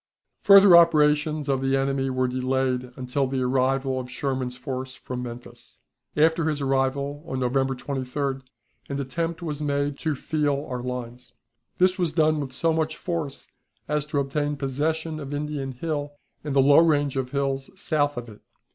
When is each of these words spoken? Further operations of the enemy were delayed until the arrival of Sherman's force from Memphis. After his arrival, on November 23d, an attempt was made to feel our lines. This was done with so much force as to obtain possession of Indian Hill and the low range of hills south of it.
Further 0.41 0.75
operations 0.75 1.47
of 1.47 1.61
the 1.61 1.77
enemy 1.77 2.09
were 2.09 2.27
delayed 2.27 2.91
until 2.95 3.27
the 3.27 3.43
arrival 3.43 3.99
of 3.99 4.09
Sherman's 4.09 4.57
force 4.57 4.95
from 4.95 5.21
Memphis. 5.21 5.77
After 6.17 6.49
his 6.49 6.59
arrival, 6.59 7.23
on 7.27 7.39
November 7.39 7.75
23d, 7.75 8.41
an 8.89 8.99
attempt 8.99 9.43
was 9.43 9.61
made 9.61 9.99
to 9.99 10.15
feel 10.15 10.65
our 10.67 10.81
lines. 10.81 11.33
This 11.77 11.99
was 11.99 12.13
done 12.13 12.39
with 12.39 12.51
so 12.51 12.73
much 12.73 12.97
force 12.97 13.47
as 13.87 14.07
to 14.07 14.17
obtain 14.19 14.55
possession 14.57 15.19
of 15.19 15.35
Indian 15.35 15.73
Hill 15.73 16.13
and 16.43 16.55
the 16.55 16.63
low 16.63 16.79
range 16.79 17.15
of 17.15 17.29
hills 17.29 17.69
south 17.79 18.17
of 18.17 18.27
it. 18.27 18.41